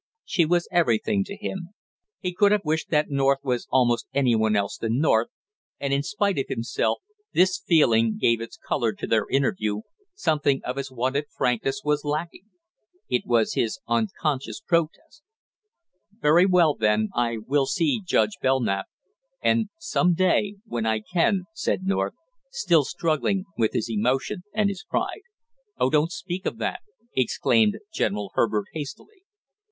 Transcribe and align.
She 0.25 0.45
was 0.45 0.67
everything 0.71 1.23
to 1.25 1.35
him. 1.37 1.75
He 2.21 2.33
could 2.33 2.51
have 2.51 2.63
wished 2.65 2.89
that 2.89 3.11
North 3.11 3.37
was 3.43 3.67
almost 3.69 4.07
any 4.15 4.33
one 4.35 4.55
else 4.55 4.75
than 4.79 4.97
North; 4.99 5.27
and 5.79 5.93
in 5.93 6.01
spite 6.01 6.39
of 6.39 6.47
himself 6.47 7.03
this 7.33 7.61
feeling 7.63 8.17
gave 8.17 8.41
its 8.41 8.57
color 8.57 8.93
to 8.93 9.05
their 9.05 9.29
interview, 9.29 9.81
something 10.15 10.59
of 10.65 10.77
his 10.77 10.89
wonted 10.91 11.25
frankness 11.29 11.81
was 11.85 12.03
lacking. 12.03 12.45
It 13.09 13.27
was 13.27 13.53
his 13.53 13.79
unconscious 13.87 14.59
protest. 14.59 15.21
"Very 16.19 16.47
well, 16.47 16.73
then, 16.73 17.09
I 17.13 17.37
will 17.37 17.67
see 17.67 18.01
Judge 18.03 18.37
Belknap, 18.41 18.87
and 19.39 19.69
some 19.77 20.15
day 20.15 20.55
when 20.65 20.87
I 20.87 21.01
can" 21.01 21.43
said 21.53 21.83
North, 21.83 22.15
still 22.49 22.85
struggling 22.85 23.45
with 23.55 23.73
his 23.73 23.87
emotion 23.87 24.41
and 24.51 24.67
his 24.67 24.83
pride. 24.83 25.21
"Oh, 25.77 25.91
don't 25.91 26.11
speak 26.11 26.47
of 26.47 26.57
that!" 26.57 26.79
exclaimed 27.15 27.77
General 27.93 28.31
Herbert 28.33 28.65
hastily. 28.73 29.21